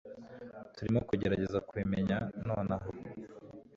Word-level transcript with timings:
turimo 0.75 0.99
kugerageza 1.09 1.57
kubimenya 1.67 2.17
nonaha 2.47 2.89